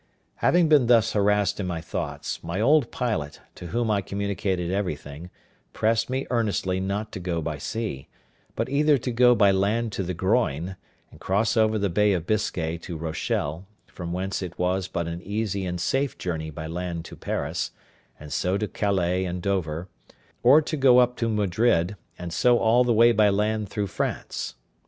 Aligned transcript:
Having 0.37 0.67
been 0.67 0.87
thus 0.87 1.13
harassed 1.13 1.59
in 1.59 1.67
my 1.67 1.79
thoughts, 1.79 2.43
my 2.43 2.59
old 2.59 2.89
pilot, 2.89 3.39
to 3.53 3.67
whom 3.67 3.91
I 3.91 4.01
communicated 4.01 4.71
everything, 4.71 5.29
pressed 5.73 6.09
me 6.09 6.25
earnestly 6.31 6.79
not 6.79 7.11
to 7.11 7.19
go 7.19 7.39
by 7.39 7.59
sea, 7.59 8.07
but 8.55 8.67
either 8.67 8.97
to 8.97 9.11
go 9.11 9.35
by 9.35 9.51
land 9.51 9.91
to 9.91 10.01
the 10.01 10.15
Groyne, 10.15 10.75
and 11.11 11.19
cross 11.19 11.55
over 11.55 11.77
the 11.77 11.91
Bay 11.91 12.13
of 12.13 12.25
Biscay 12.25 12.79
to 12.79 12.97
Rochelle, 12.97 13.67
from 13.85 14.11
whence 14.11 14.41
it 14.41 14.57
was 14.57 14.87
but 14.87 15.07
an 15.07 15.21
easy 15.21 15.67
and 15.67 15.79
safe 15.79 16.17
journey 16.17 16.49
by 16.49 16.65
land 16.65 17.05
to 17.05 17.15
Paris, 17.15 17.69
and 18.19 18.33
so 18.33 18.57
to 18.57 18.67
Calais 18.67 19.23
and 19.23 19.39
Dover; 19.39 19.87
or 20.41 20.63
to 20.63 20.75
go 20.77 20.97
up 20.97 21.15
to 21.17 21.29
Madrid, 21.29 21.95
and 22.17 22.33
so 22.33 22.57
all 22.57 22.83
the 22.83 22.91
way 22.91 23.11
by 23.11 23.29
land 23.29 23.69
through 23.69 23.85
France. 23.85 24.55